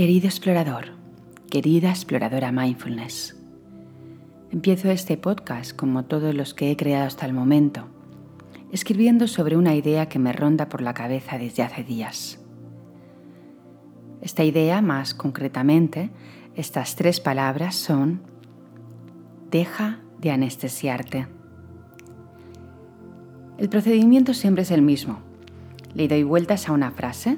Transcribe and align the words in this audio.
Querido 0.00 0.28
explorador, 0.28 0.92
querida 1.50 1.90
exploradora 1.90 2.52
mindfulness, 2.52 3.36
empiezo 4.50 4.90
este 4.90 5.18
podcast 5.18 5.76
como 5.76 6.06
todos 6.06 6.34
los 6.34 6.54
que 6.54 6.70
he 6.70 6.76
creado 6.78 7.06
hasta 7.06 7.26
el 7.26 7.34
momento, 7.34 7.84
escribiendo 8.72 9.28
sobre 9.28 9.58
una 9.58 9.74
idea 9.74 10.08
que 10.08 10.18
me 10.18 10.32
ronda 10.32 10.70
por 10.70 10.80
la 10.80 10.94
cabeza 10.94 11.36
desde 11.36 11.64
hace 11.64 11.84
días. 11.84 12.40
Esta 14.22 14.42
idea, 14.42 14.80
más 14.80 15.12
concretamente, 15.12 16.08
estas 16.54 16.96
tres 16.96 17.20
palabras 17.20 17.74
son, 17.74 18.22
deja 19.50 20.00
de 20.18 20.30
anestesiarte. 20.30 21.26
El 23.58 23.68
procedimiento 23.68 24.32
siempre 24.32 24.62
es 24.62 24.70
el 24.70 24.80
mismo. 24.80 25.18
Le 25.92 26.08
doy 26.08 26.22
vueltas 26.22 26.70
a 26.70 26.72
una 26.72 26.90
frase 26.90 27.36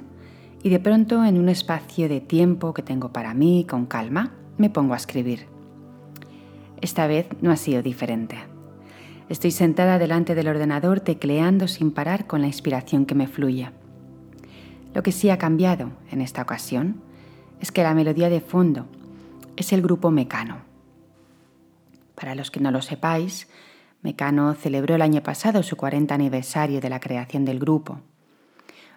y 0.62 0.70
de 0.70 0.78
pronto 0.78 1.24
en 1.24 1.38
un 1.38 1.48
espacio 1.48 2.08
de 2.08 2.20
tiempo 2.20 2.72
que 2.72 2.82
tengo 2.82 3.12
para 3.12 3.34
mí, 3.34 3.66
con 3.68 3.86
calma, 3.86 4.32
me 4.58 4.70
pongo 4.70 4.94
a 4.94 4.96
escribir. 4.96 5.46
Esta 6.80 7.06
vez 7.06 7.26
no 7.40 7.50
ha 7.50 7.56
sido 7.56 7.82
diferente. 7.82 8.36
Estoy 9.28 9.50
sentada 9.50 9.98
delante 9.98 10.34
del 10.34 10.48
ordenador 10.48 11.00
tecleando 11.00 11.66
sin 11.66 11.90
parar 11.90 12.26
con 12.26 12.40
la 12.40 12.46
inspiración 12.46 13.06
que 13.06 13.14
me 13.14 13.26
fluye. 13.26 13.70
Lo 14.94 15.02
que 15.02 15.12
sí 15.12 15.30
ha 15.30 15.38
cambiado 15.38 15.90
en 16.10 16.20
esta 16.20 16.42
ocasión 16.42 17.00
es 17.60 17.72
que 17.72 17.82
la 17.82 17.94
melodía 17.94 18.28
de 18.28 18.40
fondo 18.40 18.86
es 19.56 19.72
el 19.72 19.82
grupo 19.82 20.10
Mecano. 20.10 20.58
Para 22.14 22.34
los 22.34 22.50
que 22.50 22.60
no 22.60 22.70
lo 22.70 22.82
sepáis, 22.82 23.48
Mecano 24.02 24.54
celebró 24.54 24.94
el 24.94 25.02
año 25.02 25.22
pasado 25.22 25.62
su 25.62 25.76
40 25.76 26.14
aniversario 26.14 26.80
de 26.80 26.90
la 26.90 27.00
creación 27.00 27.44
del 27.44 27.58
grupo 27.58 28.00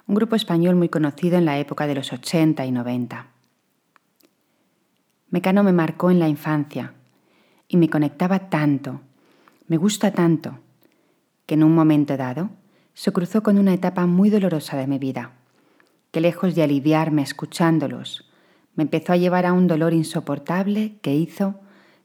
un 0.07 0.15
grupo 0.15 0.35
español 0.35 0.75
muy 0.75 0.89
conocido 0.89 1.37
en 1.37 1.45
la 1.45 1.57
época 1.57 1.87
de 1.87 1.95
los 1.95 2.13
80 2.13 2.65
y 2.65 2.71
90. 2.71 3.27
Mecano 5.29 5.63
me 5.63 5.73
marcó 5.73 6.11
en 6.11 6.19
la 6.19 6.29
infancia 6.29 6.93
y 7.67 7.77
me 7.77 7.89
conectaba 7.89 8.49
tanto, 8.49 9.01
me 9.67 9.77
gusta 9.77 10.11
tanto, 10.11 10.59
que 11.47 11.55
en 11.55 11.63
un 11.63 11.73
momento 11.73 12.17
dado 12.17 12.49
se 12.93 13.11
cruzó 13.11 13.41
con 13.41 13.57
una 13.57 13.73
etapa 13.73 14.05
muy 14.05 14.29
dolorosa 14.29 14.77
de 14.77 14.87
mi 14.87 14.99
vida, 14.99 15.31
que 16.11 16.21
lejos 16.21 16.53
de 16.55 16.63
aliviarme 16.63 17.23
escuchándolos, 17.23 18.29
me 18.75 18.83
empezó 18.83 19.13
a 19.13 19.17
llevar 19.17 19.45
a 19.45 19.53
un 19.53 19.67
dolor 19.67 19.93
insoportable 19.93 20.97
que 21.01 21.15
hizo 21.15 21.59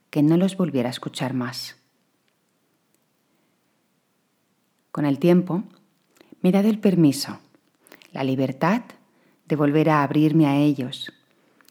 que 0.09 0.23
no 0.23 0.37
los 0.37 0.57
volviera 0.57 0.89
a 0.89 0.91
escuchar 0.91 1.33
más. 1.33 1.77
Con 4.91 5.05
el 5.05 5.19
tiempo, 5.19 5.63
me 6.41 6.49
he 6.49 6.51
dado 6.51 6.67
el 6.67 6.79
permiso 6.79 7.39
la 8.11 8.23
libertad 8.23 8.83
de 9.45 9.55
volver 9.55 9.89
a 9.89 10.03
abrirme 10.03 10.47
a 10.47 10.57
ellos, 10.57 11.11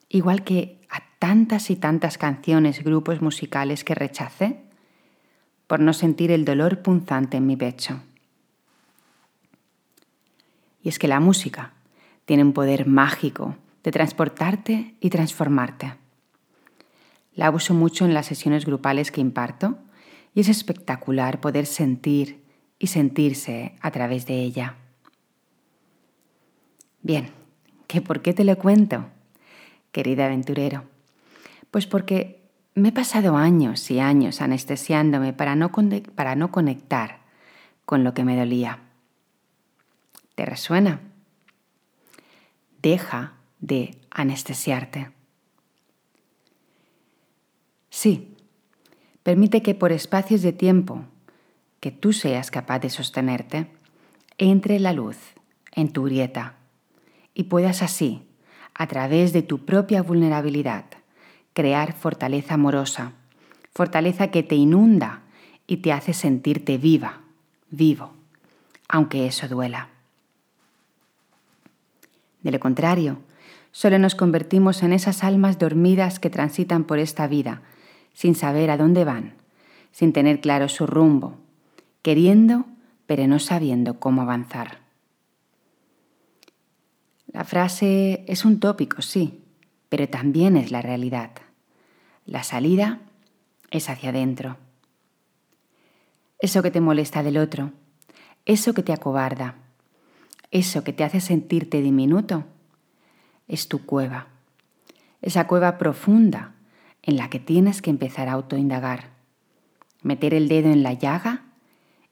igual 0.09 0.45
que 0.45 0.79
a 0.91 1.03
tantas 1.19 1.71
y 1.71 1.77
tantas 1.77 2.19
canciones, 2.19 2.83
grupos 2.83 3.23
musicales 3.23 3.85
que 3.85 3.95
rechacé 3.95 4.61
por 5.67 5.81
no 5.81 5.93
sentir 5.93 6.31
el 6.31 6.45
dolor 6.45 6.83
punzante 6.83 7.37
en 7.37 7.47
mi 7.47 7.57
pecho. 7.57 8.01
Y 10.83 10.89
es 10.89 10.99
que 10.99 11.09
la 11.09 11.21
música 11.21 11.73
tiene 12.25 12.43
un 12.43 12.53
poder 12.53 12.87
mágico 12.87 13.57
de 13.85 13.93
transportarte 13.93 14.95
y 15.01 15.11
transformarte. 15.11 15.95
La 17.35 17.51
uso 17.51 17.75
mucho 17.75 18.05
en 18.05 18.15
las 18.15 18.27
sesiones 18.27 18.67
grupales 18.67 19.11
que 19.11 19.21
imparto 19.21 19.79
y 20.35 20.41
es 20.41 20.49
espectacular 20.49 21.41
poder 21.41 21.67
sentir 21.67 22.43
y 22.79 22.89
sentirse 22.89 23.75
a 23.81 23.91
través 23.91 24.27
de 24.27 24.41
ella. 24.41 24.77
Bien, 27.11 27.33
¿qué 27.89 28.01
por 28.01 28.23
qué 28.23 28.33
te 28.33 28.45
lo 28.45 28.57
cuento, 28.57 29.07
querida 29.91 30.27
aventurero? 30.27 30.85
Pues 31.73 31.89
porque 31.89 32.49
me 32.77 32.91
he 32.91 32.93
pasado 32.93 33.37
años 33.37 33.91
y 33.91 33.99
años 33.99 34.41
anestesiándome 34.41 35.33
para 35.33 35.57
no, 35.57 35.73
para 36.15 36.37
no 36.37 36.53
conectar 36.53 37.19
con 37.85 38.05
lo 38.05 38.15
que 38.15 38.23
me 38.23 38.37
dolía. 38.37 38.79
¿Te 40.37 40.47
resuena? 40.47 41.01
Deja 42.81 43.33
de 43.59 43.99
anestesiarte. 44.13 45.11
Sí, 47.89 48.37
permite 49.25 49.63
que 49.63 49.75
por 49.75 49.91
espacios 49.91 50.43
de 50.43 50.53
tiempo 50.53 51.07
que 51.81 51.91
tú 51.91 52.13
seas 52.13 52.53
capaz 52.53 52.79
de 52.79 52.91
sostenerte, 52.91 53.67
entre 54.39 54.79
la 54.79 54.93
luz 54.93 55.17
en 55.73 55.93
tu 55.93 56.05
grieta 56.05 56.60
y 57.35 57.45
puedas 57.45 57.83
así, 57.83 58.23
a 58.75 58.87
través 58.87 59.33
de 59.33 59.43
tu 59.43 59.65
propia 59.65 60.03
vulnerabilidad, 60.03 60.85
crear 61.53 61.93
fortaleza 61.93 62.55
amorosa, 62.55 63.13
fortaleza 63.73 64.29
que 64.29 64.43
te 64.43 64.55
inunda 64.55 65.23
y 65.67 65.79
te 65.79 65.93
hace 65.93 66.13
sentirte 66.13 66.79
viva, 66.79 67.21
vivo, 67.71 68.13
aunque 68.89 69.27
eso 69.27 69.49
duela. 69.49 69.89
De 72.43 72.51
lo 72.51 72.59
contrario, 72.59 73.19
solo 73.71 73.99
nos 73.99 74.15
convertimos 74.15 74.83
en 74.83 74.93
esas 74.93 75.23
almas 75.23 75.59
dormidas 75.59 76.19
que 76.19 76.31
transitan 76.31 76.85
por 76.85 76.99
esta 76.99 77.27
vida 77.27 77.63
sin 78.15 78.35
saber 78.35 78.71
a 78.71 78.77
dónde 78.77 79.05
van, 79.05 79.35
sin 79.93 80.13
tener 80.13 80.41
claro 80.41 80.69
su 80.69 80.87
rumbo, 80.87 81.37
queriendo 82.03 82.65
pero 83.07 83.27
no 83.27 83.39
sabiendo 83.39 83.99
cómo 83.99 84.23
avanzar. 84.23 84.79
La 87.33 87.45
frase 87.45 88.25
es 88.27 88.45
un 88.45 88.59
tópico, 88.59 89.03
sí, 89.03 89.45
pero 89.89 90.09
también 90.09 90.57
es 90.57 90.73
la 90.73 90.83
realidad. 90.83 91.31
La 92.27 92.43
salida 92.43 93.01
es 93.71 93.89
hacia 93.89 94.11
adentro. 94.11 94.57
Eso 96.41 96.63
que 96.63 96.73
te 96.73 96.81
molesta 96.81 97.23
del 97.23 97.39
otro, 97.39 97.73
eso 98.47 98.75
que 98.75 98.83
te 98.83 98.93
acobarda, 98.93 99.57
eso 100.51 100.83
que 100.83 100.93
te 100.93 101.05
hace 101.05 101.21
sentirte 101.21 101.83
diminuto, 101.83 102.45
es 103.47 103.69
tu 103.69 103.85
cueva. 103.85 104.27
Esa 105.23 105.47
cueva 105.47 105.79
profunda 105.79 106.55
en 107.03 107.17
la 107.17 107.31
que 107.31 107.39
tienes 107.39 107.81
que 107.81 107.91
empezar 107.91 108.29
a 108.29 108.33
autoindagar, 108.33 109.11
meter 110.03 110.35
el 110.35 110.49
dedo 110.49 110.73
en 110.73 110.83
la 110.83 110.95
llaga 110.95 111.45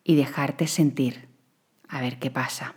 y 0.04 0.14
dejarte 0.14 0.68
sentir, 0.68 1.28
a 1.88 2.00
ver 2.00 2.18
qué 2.18 2.30
pasa. 2.30 2.74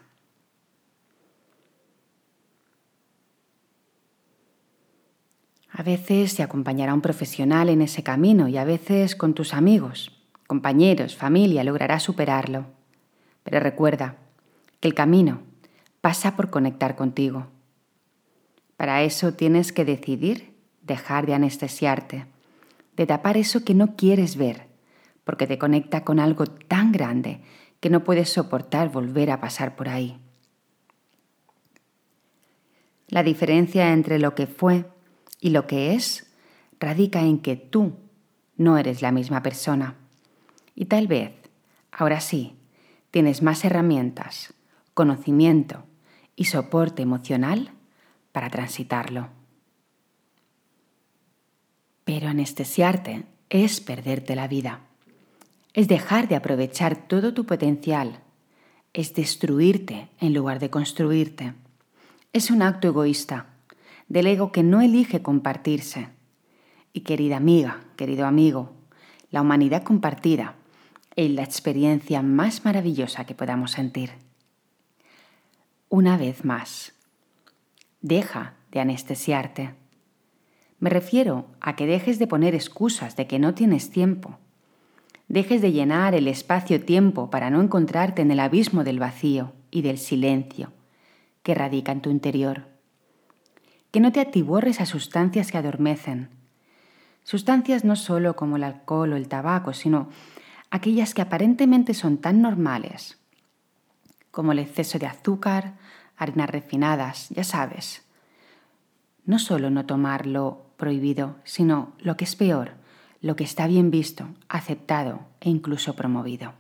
A 5.73 5.83
veces 5.83 6.35
te 6.35 6.43
acompañará 6.43 6.93
un 6.93 7.01
profesional 7.01 7.69
en 7.69 7.81
ese 7.81 8.03
camino 8.03 8.49
y 8.49 8.57
a 8.57 8.65
veces 8.65 9.15
con 9.15 9.33
tus 9.33 9.53
amigos, 9.53 10.11
compañeros, 10.45 11.15
familia 11.15 11.63
lograrás 11.63 12.03
superarlo. 12.03 12.65
Pero 13.43 13.61
recuerda 13.61 14.17
que 14.81 14.89
el 14.89 14.93
camino 14.93 15.41
pasa 16.01 16.35
por 16.35 16.49
conectar 16.49 16.97
contigo. 16.97 17.47
Para 18.75 19.03
eso 19.03 19.33
tienes 19.33 19.71
que 19.71 19.85
decidir 19.85 20.53
dejar 20.81 21.25
de 21.25 21.35
anestesiarte, 21.35 22.25
de 22.97 23.05
tapar 23.05 23.37
eso 23.37 23.63
que 23.63 23.73
no 23.73 23.95
quieres 23.95 24.35
ver, 24.35 24.67
porque 25.23 25.47
te 25.47 25.57
conecta 25.57 26.03
con 26.03 26.19
algo 26.19 26.47
tan 26.47 26.91
grande 26.91 27.41
que 27.79 27.89
no 27.89 28.03
puedes 28.03 28.29
soportar 28.29 28.89
volver 28.89 29.31
a 29.31 29.39
pasar 29.39 29.75
por 29.77 29.87
ahí. 29.87 30.19
La 33.07 33.23
diferencia 33.23 33.93
entre 33.93 34.19
lo 34.19 34.35
que 34.35 34.47
fue 34.47 34.85
y 35.41 35.49
lo 35.49 35.67
que 35.67 35.95
es 35.95 36.31
radica 36.79 37.21
en 37.21 37.39
que 37.39 37.57
tú 37.57 37.97
no 38.55 38.77
eres 38.77 39.01
la 39.01 39.11
misma 39.11 39.43
persona. 39.43 39.95
Y 40.75 40.85
tal 40.85 41.07
vez, 41.07 41.33
ahora 41.91 42.21
sí, 42.21 42.55
tienes 43.09 43.41
más 43.41 43.65
herramientas, 43.65 44.53
conocimiento 44.93 45.83
y 46.35 46.45
soporte 46.45 47.01
emocional 47.01 47.71
para 48.31 48.49
transitarlo. 48.49 49.29
Pero 52.05 52.29
anestesiarte 52.29 53.25
es 53.49 53.81
perderte 53.81 54.35
la 54.35 54.47
vida, 54.47 54.81
es 55.73 55.87
dejar 55.87 56.27
de 56.27 56.35
aprovechar 56.35 57.07
todo 57.07 57.33
tu 57.33 57.45
potencial, 57.45 58.19
es 58.93 59.13
destruirte 59.13 60.09
en 60.19 60.33
lugar 60.33 60.59
de 60.59 60.69
construirte. 60.69 61.53
Es 62.33 62.51
un 62.51 62.61
acto 62.61 62.87
egoísta 62.87 63.50
del 64.11 64.27
ego 64.27 64.51
que 64.51 64.61
no 64.61 64.81
elige 64.81 65.21
compartirse. 65.21 66.09
Y 66.91 67.01
querida 67.01 67.37
amiga, 67.37 67.79
querido 67.95 68.25
amigo, 68.25 68.73
la 69.29 69.41
humanidad 69.41 69.83
compartida 69.83 70.55
es 71.15 71.31
la 71.31 71.43
experiencia 71.43 72.21
más 72.21 72.65
maravillosa 72.65 73.25
que 73.25 73.35
podamos 73.35 73.71
sentir. 73.71 74.11
Una 75.87 76.17
vez 76.17 76.43
más, 76.43 76.91
deja 78.01 78.55
de 78.71 78.81
anestesiarte. 78.81 79.75
Me 80.79 80.89
refiero 80.89 81.45
a 81.61 81.77
que 81.77 81.85
dejes 81.85 82.19
de 82.19 82.27
poner 82.27 82.53
excusas 82.53 83.15
de 83.15 83.27
que 83.27 83.39
no 83.39 83.53
tienes 83.53 83.91
tiempo. 83.91 84.39
Dejes 85.29 85.61
de 85.61 85.71
llenar 85.71 86.15
el 86.15 86.27
espacio-tiempo 86.27 87.29
para 87.29 87.49
no 87.49 87.61
encontrarte 87.61 88.21
en 88.21 88.31
el 88.31 88.41
abismo 88.41 88.83
del 88.83 88.99
vacío 88.99 89.53
y 89.71 89.83
del 89.83 89.97
silencio 89.97 90.73
que 91.43 91.55
radica 91.55 91.93
en 91.93 92.01
tu 92.01 92.09
interior 92.09 92.70
que 93.91 93.99
no 93.99 94.11
te 94.11 94.21
atiborres 94.21 94.81
a 94.81 94.85
sustancias 94.85 95.51
que 95.51 95.57
adormecen. 95.57 96.29
Sustancias 97.23 97.83
no 97.83 97.95
solo 97.95 98.35
como 98.35 98.55
el 98.55 98.63
alcohol 98.63 99.13
o 99.13 99.15
el 99.15 99.27
tabaco, 99.27 99.73
sino 99.73 100.09
aquellas 100.69 101.13
que 101.13 101.21
aparentemente 101.21 101.93
son 101.93 102.17
tan 102.17 102.41
normales, 102.41 103.19
como 104.31 104.53
el 104.53 104.59
exceso 104.59 104.97
de 104.97 105.07
azúcar, 105.07 105.73
harinas 106.17 106.49
refinadas, 106.49 107.29
ya 107.29 107.43
sabes. 107.43 108.03
No 109.25 109.37
solo 109.37 109.69
no 109.69 109.85
tomar 109.85 110.25
lo 110.25 110.65
prohibido, 110.77 111.35
sino 111.43 111.93
lo 111.99 112.17
que 112.17 112.23
es 112.23 112.35
peor, 112.35 112.71
lo 113.21 113.35
que 113.35 113.43
está 113.43 113.67
bien 113.67 113.91
visto, 113.91 114.29
aceptado 114.49 115.27
e 115.41 115.49
incluso 115.49 115.95
promovido. 115.95 116.53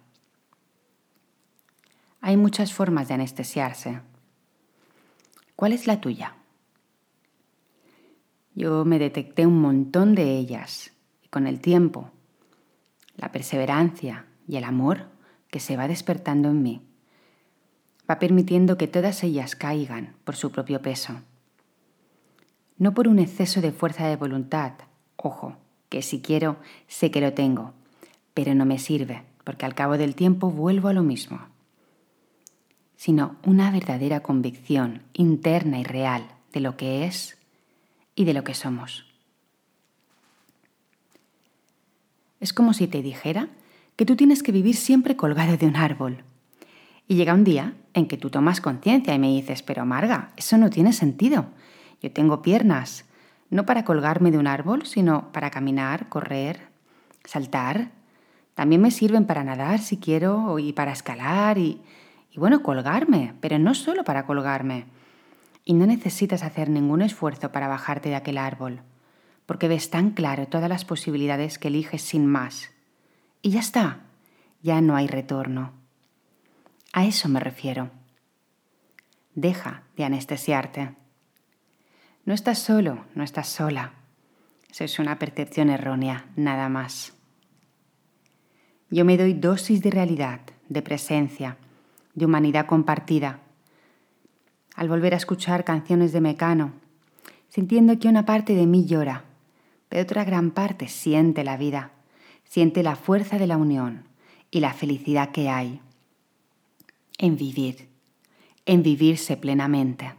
Hay 2.19 2.37
muchas 2.37 2.71
formas 2.71 3.07
de 3.07 3.15
anestesiarse. 3.15 4.01
¿Cuál 5.55 5.73
es 5.73 5.87
la 5.87 6.01
tuya? 6.01 6.35
Yo 8.53 8.83
me 8.83 8.99
detecté 8.99 9.45
un 9.45 9.61
montón 9.61 10.13
de 10.13 10.37
ellas 10.37 10.91
y 11.23 11.29
con 11.29 11.47
el 11.47 11.61
tiempo, 11.61 12.11
la 13.15 13.31
perseverancia 13.31 14.25
y 14.47 14.57
el 14.57 14.65
amor 14.65 15.07
que 15.49 15.59
se 15.59 15.77
va 15.77 15.87
despertando 15.87 16.49
en 16.49 16.61
mí, 16.61 16.81
va 18.09 18.19
permitiendo 18.19 18.77
que 18.77 18.87
todas 18.87 19.23
ellas 19.23 19.55
caigan 19.55 20.15
por 20.25 20.35
su 20.35 20.51
propio 20.51 20.81
peso. 20.81 21.21
No 22.77 22.93
por 22.93 23.07
un 23.07 23.19
exceso 23.19 23.61
de 23.61 23.71
fuerza 23.71 24.07
de 24.07 24.17
voluntad, 24.17 24.73
ojo, 25.15 25.55
que 25.87 26.01
si 26.01 26.21
quiero 26.21 26.57
sé 26.87 27.11
que 27.11 27.21
lo 27.21 27.33
tengo, 27.33 27.73
pero 28.33 28.55
no 28.55 28.65
me 28.65 28.79
sirve, 28.79 29.23
porque 29.43 29.65
al 29.65 29.75
cabo 29.75 29.97
del 29.97 30.15
tiempo 30.15 30.51
vuelvo 30.51 30.89
a 30.89 30.93
lo 30.93 31.03
mismo, 31.03 31.39
sino 32.95 33.37
una 33.45 33.71
verdadera 33.71 34.21
convicción 34.21 35.03
interna 35.13 35.79
y 35.79 35.83
real 35.83 36.27
de 36.53 36.59
lo 36.59 36.75
que 36.75 37.05
es 37.05 37.37
y 38.21 38.25
de 38.25 38.33
lo 38.33 38.43
que 38.43 38.53
somos. 38.53 39.05
Es 42.39 42.53
como 42.53 42.73
si 42.73 42.87
te 42.87 43.01
dijera 43.01 43.49
que 43.95 44.05
tú 44.05 44.15
tienes 44.15 44.43
que 44.43 44.51
vivir 44.51 44.75
siempre 44.75 45.15
colgado 45.15 45.57
de 45.57 45.65
un 45.65 45.75
árbol. 45.75 46.23
Y 47.07 47.15
llega 47.15 47.33
un 47.33 47.43
día 47.43 47.73
en 47.93 48.07
que 48.07 48.17
tú 48.17 48.29
tomas 48.29 48.61
conciencia 48.61 49.13
y 49.13 49.19
me 49.19 49.27
dices, 49.27 49.63
pero 49.63 49.85
Marga, 49.85 50.31
eso 50.37 50.57
no 50.57 50.69
tiene 50.69 50.93
sentido. 50.93 51.47
Yo 52.01 52.11
tengo 52.11 52.41
piernas, 52.41 53.05
no 53.49 53.65
para 53.65 53.85
colgarme 53.85 54.31
de 54.31 54.37
un 54.37 54.47
árbol, 54.47 54.85
sino 54.85 55.31
para 55.31 55.49
caminar, 55.49 56.07
correr, 56.07 56.61
saltar. 57.25 57.91
También 58.53 58.81
me 58.81 58.91
sirven 58.91 59.25
para 59.25 59.43
nadar 59.43 59.79
si 59.79 59.97
quiero 59.97 60.57
y 60.59 60.73
para 60.73 60.91
escalar 60.93 61.57
y, 61.57 61.81
bueno, 62.35 62.61
colgarme, 62.61 63.33
pero 63.41 63.59
no 63.59 63.73
solo 63.73 64.03
para 64.03 64.25
colgarme 64.25 64.85
y 65.63 65.73
no 65.73 65.85
necesitas 65.85 66.43
hacer 66.43 66.69
ningún 66.69 67.01
esfuerzo 67.01 67.51
para 67.51 67.67
bajarte 67.67 68.09
de 68.09 68.15
aquel 68.15 68.37
árbol, 68.37 68.81
porque 69.45 69.67
ves 69.67 69.89
tan 69.89 70.11
claro 70.11 70.47
todas 70.47 70.69
las 70.69 70.85
posibilidades 70.85 71.59
que 71.59 71.67
eliges 71.67 72.01
sin 72.01 72.25
más. 72.25 72.71
Y 73.41 73.51
ya 73.51 73.59
está, 73.59 74.01
ya 74.61 74.81
no 74.81 74.95
hay 74.95 75.07
retorno. 75.07 75.73
A 76.93 77.05
eso 77.05 77.29
me 77.29 77.39
refiero. 77.39 77.89
Deja 79.33 79.83
de 79.95 80.03
anestesiarte. 80.03 80.95
No 82.25 82.33
estás 82.33 82.59
solo, 82.59 83.05
no 83.15 83.23
estás 83.23 83.47
sola. 83.47 83.93
Eso 84.69 84.83
es 84.83 84.99
una 84.99 85.19
percepción 85.19 85.69
errónea, 85.69 86.25
nada 86.35 86.69
más. 86.69 87.13
Yo 88.89 89.05
me 89.05 89.17
doy 89.17 89.33
dosis 89.33 89.81
de 89.81 89.89
realidad, 89.89 90.41
de 90.69 90.81
presencia, 90.81 91.57
de 92.13 92.25
humanidad 92.25 92.65
compartida, 92.65 93.39
al 94.75 94.89
volver 94.89 95.13
a 95.13 95.17
escuchar 95.17 95.63
canciones 95.63 96.11
de 96.11 96.21
Mecano, 96.21 96.73
sintiendo 97.49 97.99
que 97.99 98.07
una 98.07 98.25
parte 98.25 98.55
de 98.55 98.65
mí 98.65 98.85
llora, 98.85 99.25
pero 99.89 100.03
otra 100.03 100.23
gran 100.23 100.51
parte 100.51 100.87
siente 100.87 101.43
la 101.43 101.57
vida, 101.57 101.91
siente 102.43 102.83
la 102.83 102.95
fuerza 102.95 103.37
de 103.37 103.47
la 103.47 103.57
unión 103.57 104.05
y 104.49 104.59
la 104.59 104.73
felicidad 104.73 105.31
que 105.31 105.49
hay 105.49 105.81
en 107.17 107.37
vivir, 107.37 107.87
en 108.65 108.83
vivirse 108.83 109.37
plenamente. 109.37 110.13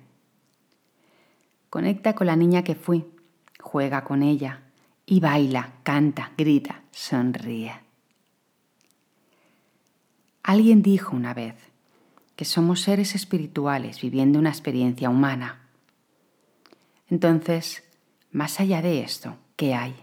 Conecta 1.68 2.14
con 2.14 2.26
la 2.26 2.36
niña 2.36 2.62
que 2.62 2.74
fui, 2.74 3.06
juega 3.58 4.04
con 4.04 4.22
ella 4.22 4.62
y 5.06 5.20
baila, 5.20 5.72
canta, 5.82 6.32
grita, 6.36 6.82
sonríe. 6.90 7.72
Alguien 10.42 10.82
dijo 10.82 11.16
una 11.16 11.34
vez, 11.34 11.54
que 12.36 12.44
somos 12.44 12.80
seres 12.80 13.14
espirituales 13.14 14.00
viviendo 14.00 14.38
una 14.38 14.48
experiencia 14.48 15.10
humana. 15.10 15.60
Entonces, 17.08 17.84
más 18.30 18.58
allá 18.60 18.80
de 18.80 19.02
esto, 19.02 19.36
¿qué 19.56 19.74
hay? 19.74 19.94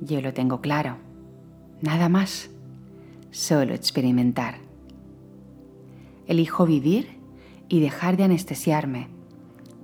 Yo 0.00 0.20
lo 0.20 0.32
tengo 0.32 0.60
claro. 0.60 0.96
Nada 1.82 2.08
más. 2.08 2.50
Solo 3.30 3.74
experimentar. 3.74 4.58
Elijo 6.26 6.64
vivir 6.64 7.18
y 7.68 7.80
dejar 7.80 8.16
de 8.16 8.24
anestesiarme, 8.24 9.08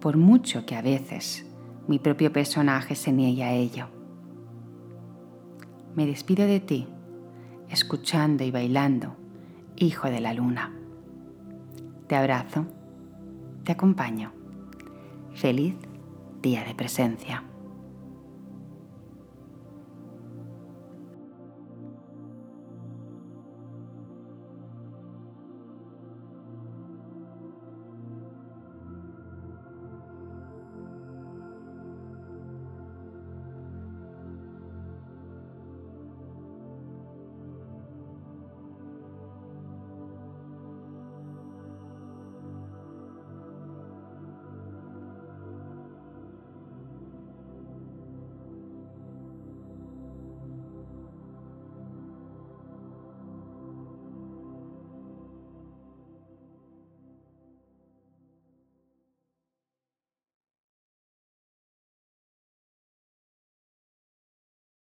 por 0.01 0.17
mucho 0.17 0.65
que 0.65 0.77
a 0.77 0.83
veces 0.83 1.45
mi 1.87 1.99
propio 1.99 2.33
personaje 2.33 2.95
se 2.95 3.13
niegue 3.13 3.45
a 3.45 3.53
ello. 3.53 3.89
Me 5.95 6.07
despido 6.07 6.47
de 6.47 6.61
ti, 6.61 6.89
escuchando 7.69 8.45
y 8.45 8.51
bailando 8.51 9.24
hijo 9.77 10.11
de 10.11 10.21
la 10.21 10.35
luna. 10.35 10.73
Te 12.07 12.17
abrazo, 12.17 12.67
te 13.65 13.73
acompaño. 13.73 14.33
Feliz 15.35 15.75
día 16.43 16.65
de 16.65 16.75
presencia. 16.75 17.43